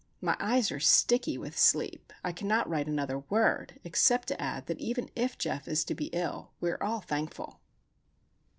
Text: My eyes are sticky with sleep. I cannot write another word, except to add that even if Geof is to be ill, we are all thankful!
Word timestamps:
My 0.19 0.35
eyes 0.39 0.71
are 0.71 0.79
sticky 0.79 1.37
with 1.37 1.55
sleep. 1.55 2.11
I 2.23 2.31
cannot 2.31 2.67
write 2.67 2.87
another 2.87 3.19
word, 3.19 3.79
except 3.83 4.29
to 4.29 4.41
add 4.41 4.65
that 4.65 4.79
even 4.79 5.11
if 5.15 5.37
Geof 5.37 5.67
is 5.67 5.83
to 5.85 5.93
be 5.93 6.05
ill, 6.05 6.53
we 6.59 6.71
are 6.71 6.81
all 6.83 7.01
thankful! 7.01 7.59